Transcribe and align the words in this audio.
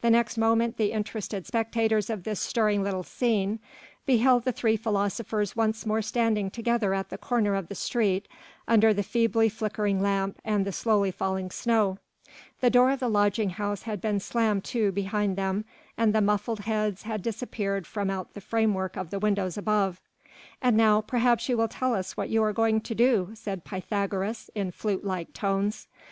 The 0.00 0.10
next 0.10 0.38
moment 0.38 0.76
the 0.76 0.92
interested 0.92 1.44
spectators 1.44 2.08
of 2.08 2.22
this 2.22 2.38
stirring 2.38 2.84
little 2.84 3.02
scene 3.02 3.58
beheld 4.06 4.44
the 4.44 4.52
three 4.52 4.76
philosophers 4.76 5.56
once 5.56 5.84
more 5.84 6.02
standing 6.02 6.52
together 6.52 6.94
at 6.94 7.08
the 7.10 7.18
corner 7.18 7.56
of 7.56 7.66
the 7.66 7.74
street 7.74 8.28
under 8.68 8.94
the 8.94 9.02
feebly 9.02 9.48
flickering 9.48 10.00
lamp 10.00 10.40
and 10.44 10.64
the 10.64 10.70
slowly 10.70 11.10
falling 11.10 11.50
snow; 11.50 11.98
the 12.60 12.70
door 12.70 12.92
of 12.92 13.00
the 13.00 13.08
lodging 13.08 13.50
house 13.50 13.82
had 13.82 14.00
been 14.00 14.20
slammed 14.20 14.62
to 14.66 14.92
behind 14.92 15.34
them 15.34 15.64
and 15.98 16.14
the 16.14 16.20
muffled 16.20 16.60
heads 16.60 17.02
had 17.02 17.20
disappeared 17.20 17.88
from 17.88 18.08
out 18.08 18.34
the 18.34 18.40
framework 18.40 18.96
of 18.96 19.10
the 19.10 19.18
windows 19.18 19.58
above. 19.58 20.00
"And 20.62 20.76
now, 20.76 21.00
perhaps 21.00 21.48
you 21.48 21.56
will 21.56 21.66
tell 21.66 21.92
us 21.92 22.16
what 22.16 22.28
you 22.28 22.40
are 22.44 22.52
going 22.52 22.82
to 22.82 22.94
do," 22.94 23.30
said 23.34 23.64
Pythagoras 23.64 24.48
in 24.54 24.70
flute 24.70 25.04
like 25.04 25.32
tones. 25.32 25.88